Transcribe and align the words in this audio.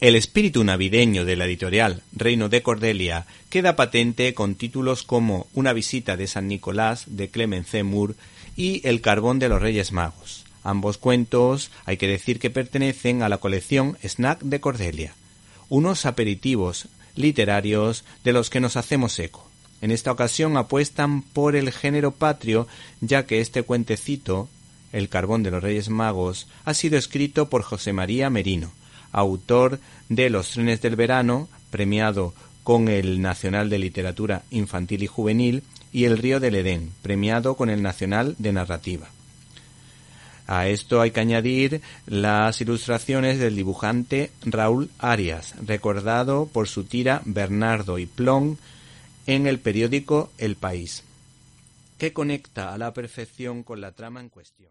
El 0.00 0.16
espíritu 0.16 0.64
navideño 0.64 1.26
de 1.26 1.36
la 1.36 1.44
editorial 1.44 2.02
Reino 2.12 2.48
de 2.48 2.62
Cordelia 2.62 3.26
queda 3.50 3.76
patente 3.76 4.32
con 4.32 4.54
títulos 4.54 5.02
como 5.02 5.46
Una 5.52 5.74
visita 5.74 6.16
de 6.16 6.26
San 6.26 6.48
Nicolás 6.48 7.04
de 7.06 7.28
Clement 7.28 7.66
C. 7.66 7.82
Moore 7.82 8.14
y 8.56 8.80
El 8.88 9.02
carbón 9.02 9.38
de 9.38 9.50
los 9.50 9.60
Reyes 9.60 9.92
Magos. 9.92 10.46
Ambos 10.62 10.96
cuentos 10.96 11.70
hay 11.84 11.98
que 11.98 12.08
decir 12.08 12.38
que 12.38 12.48
pertenecen 12.48 13.22
a 13.22 13.28
la 13.28 13.36
colección 13.36 13.98
Snack 14.02 14.40
de 14.40 14.58
Cordelia, 14.58 15.14
unos 15.68 16.06
aperitivos 16.06 16.88
literarios 17.14 18.04
de 18.24 18.32
los 18.32 18.48
que 18.48 18.60
nos 18.60 18.78
hacemos 18.78 19.18
eco. 19.18 19.50
En 19.82 19.90
esta 19.90 20.12
ocasión 20.12 20.56
apuestan 20.56 21.20
por 21.20 21.56
el 21.56 21.72
género 21.72 22.12
patrio, 22.12 22.66
ya 23.02 23.26
que 23.26 23.42
este 23.42 23.64
cuentecito, 23.64 24.48
El 24.92 25.10
carbón 25.10 25.42
de 25.42 25.50
los 25.50 25.62
Reyes 25.62 25.90
Magos, 25.90 26.48
ha 26.64 26.72
sido 26.72 26.96
escrito 26.96 27.50
por 27.50 27.62
José 27.62 27.92
María 27.92 28.30
Merino, 28.30 28.72
autor 29.12 29.80
de 30.08 30.30
Los 30.30 30.50
trenes 30.50 30.80
del 30.80 30.96
verano, 30.96 31.48
premiado 31.70 32.34
con 32.62 32.88
el 32.88 33.20
Nacional 33.20 33.70
de 33.70 33.78
Literatura 33.78 34.42
Infantil 34.50 35.02
y 35.02 35.06
Juvenil, 35.06 35.62
y 35.92 36.04
El 36.04 36.18
río 36.18 36.40
del 36.40 36.54
Edén, 36.54 36.92
premiado 37.02 37.56
con 37.56 37.70
el 37.70 37.82
Nacional 37.82 38.36
de 38.38 38.52
Narrativa. 38.52 39.08
A 40.46 40.66
esto 40.66 41.00
hay 41.00 41.12
que 41.12 41.20
añadir 41.20 41.80
las 42.06 42.60
ilustraciones 42.60 43.38
del 43.38 43.54
dibujante 43.54 44.32
Raúl 44.42 44.90
Arias, 44.98 45.54
recordado 45.64 46.46
por 46.46 46.66
su 46.66 46.84
tira 46.84 47.22
Bernardo 47.24 47.98
y 47.98 48.06
Plon 48.06 48.58
en 49.26 49.46
el 49.46 49.60
periódico 49.60 50.32
El 50.38 50.56
País, 50.56 51.04
que 51.98 52.12
conecta 52.12 52.74
a 52.74 52.78
la 52.78 52.92
perfección 52.92 53.62
con 53.62 53.80
la 53.80 53.92
trama 53.92 54.20
en 54.20 54.28
cuestión. 54.28 54.70